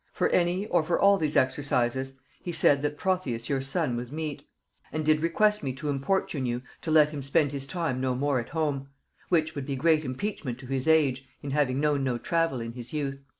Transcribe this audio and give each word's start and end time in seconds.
For 0.11 0.29
any 0.29 0.65
or 0.65 0.83
for 0.83 0.99
all 0.99 1.19
these 1.19 1.37
exercises, 1.37 2.19
He 2.41 2.51
said, 2.51 2.81
that 2.81 2.97
Protheus 2.97 3.49
your 3.49 3.61
son 3.61 3.95
was 3.95 4.11
meet: 4.11 4.41
And 4.91 5.05
did 5.05 5.19
request 5.21 5.61
me 5.61 5.73
to 5.73 5.89
importune 5.89 6.47
you 6.47 6.63
To 6.81 6.89
let 6.89 7.11
him 7.11 7.21
spend 7.21 7.51
his 7.51 7.67
time 7.67 8.01
no 8.01 8.15
more 8.15 8.39
at 8.39 8.49
home; 8.49 8.87
Which 9.29 9.53
would 9.53 9.67
be 9.67 9.75
great 9.75 10.03
impeachment 10.03 10.57
to 10.57 10.65
his 10.65 10.87
age, 10.87 11.27
In 11.43 11.51
having 11.51 11.79
known 11.79 12.03
no 12.03 12.17
travel 12.17 12.61
in 12.61 12.71
his 12.71 12.91
youth." 12.93 13.23